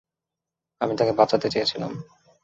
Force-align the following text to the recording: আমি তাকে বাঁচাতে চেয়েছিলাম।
আমি 0.81 0.93
তাকে 0.95 1.13
বাঁচাতে 1.13 1.47
চেয়েছিলাম। 1.49 1.91